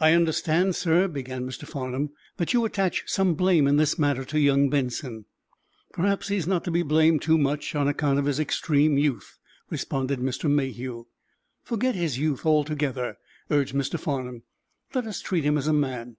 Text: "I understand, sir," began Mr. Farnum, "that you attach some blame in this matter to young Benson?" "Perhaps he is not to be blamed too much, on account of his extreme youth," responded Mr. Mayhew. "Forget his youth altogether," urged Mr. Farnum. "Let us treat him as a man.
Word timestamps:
"I 0.00 0.14
understand, 0.14 0.74
sir," 0.74 1.06
began 1.06 1.46
Mr. 1.46 1.68
Farnum, 1.68 2.10
"that 2.36 2.52
you 2.52 2.64
attach 2.64 3.04
some 3.06 3.34
blame 3.34 3.68
in 3.68 3.76
this 3.76 3.96
matter 3.96 4.24
to 4.24 4.40
young 4.40 4.68
Benson?" 4.68 5.24
"Perhaps 5.92 6.26
he 6.26 6.36
is 6.36 6.48
not 6.48 6.64
to 6.64 6.72
be 6.72 6.82
blamed 6.82 7.22
too 7.22 7.38
much, 7.38 7.76
on 7.76 7.86
account 7.86 8.18
of 8.18 8.24
his 8.24 8.40
extreme 8.40 8.98
youth," 8.98 9.38
responded 9.70 10.18
Mr. 10.18 10.50
Mayhew. 10.50 11.06
"Forget 11.62 11.94
his 11.94 12.18
youth 12.18 12.44
altogether," 12.44 13.18
urged 13.52 13.72
Mr. 13.72 14.00
Farnum. 14.00 14.42
"Let 14.96 15.06
us 15.06 15.20
treat 15.20 15.44
him 15.44 15.56
as 15.56 15.68
a 15.68 15.72
man. 15.72 16.16